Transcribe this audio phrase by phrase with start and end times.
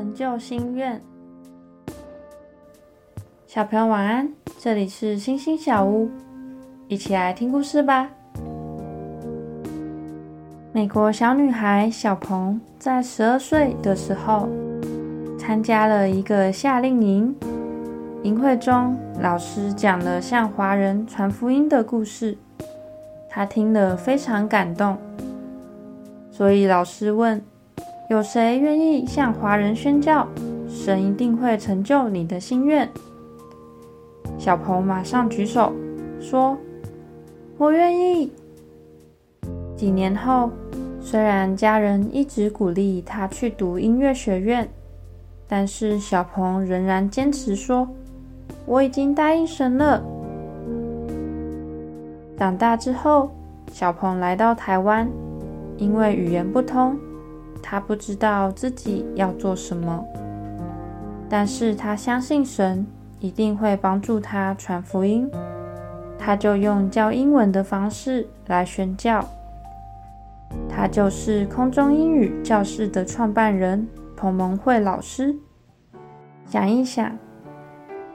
[0.00, 0.98] 成就心愿。
[3.46, 6.08] 小朋友晚安，这里是星星小屋，
[6.88, 8.08] 一起来听故事吧。
[10.72, 14.48] 美国小女孩小鹏在十二岁的时候，
[15.38, 17.36] 参加了一个夏令营。
[18.22, 22.38] 营会中，老师讲了向华人传福音的故事，
[23.28, 24.96] 她听了非常感动，
[26.30, 27.49] 所以老师问。
[28.10, 30.26] 有谁愿意向华人宣教？
[30.68, 32.88] 神一定会成就你的心愿。
[34.36, 35.72] 小鹏马上举手
[36.20, 36.58] 说
[37.56, 38.32] ：“我愿意。”
[39.78, 40.50] 几年后，
[41.00, 44.68] 虽然家人一直鼓励他去读音乐学院，
[45.46, 47.86] 但是小鹏仍然坚持说
[48.66, 50.02] ：“我已经答应神了。”
[52.36, 53.30] 长大之后，
[53.70, 55.08] 小鹏来到台湾，
[55.76, 56.98] 因为语言不通。
[57.62, 60.04] 他不知道自己要做什么，
[61.28, 62.86] 但是他相信神
[63.18, 65.30] 一定会帮助他传福音。
[66.18, 69.24] 他就用教英文的方式来宣教。
[70.68, 73.86] 他就是空中英语教室的创办人
[74.16, 75.36] 彭蒙慧老师。
[76.46, 77.16] 想一想，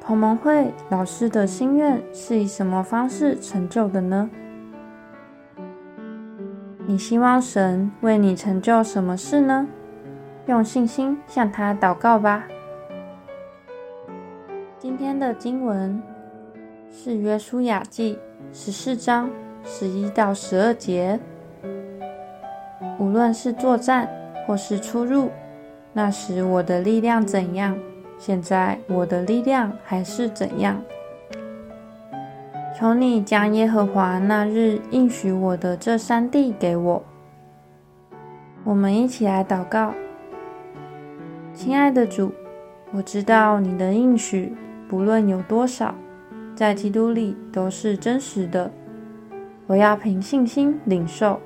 [0.00, 4.28] 彭蒙慧老师的心愿是以什么方式成就的呢？
[6.88, 9.68] 你希望神为你成就什么事呢？
[10.46, 12.48] 用信心向他祷告吧。
[14.78, 16.02] 今天的经文
[16.90, 18.18] 是《约书亚记》
[18.58, 19.28] 十四章
[19.66, 21.20] 十一到十二节。
[22.98, 24.08] 无论是作战
[24.46, 25.30] 或是出入，
[25.92, 27.78] 那时我的力量怎样，
[28.18, 30.82] 现在我的力量还是怎样。
[32.78, 37.02] 求你将耶和华那日应许我的这三地给我。
[38.62, 39.92] 我们一起来祷告，
[41.52, 42.30] 亲爱的主，
[42.92, 44.54] 我知道你的应许
[44.88, 45.92] 不论有多少，
[46.54, 48.70] 在基督里都是真实的。
[49.66, 51.40] 我要凭信心领受，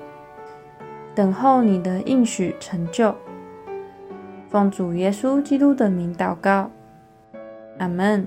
[1.15, 3.15] 等候你的应许成就。
[4.49, 6.69] 奉主耶稣基督的名祷告，
[7.79, 8.23] 阿门。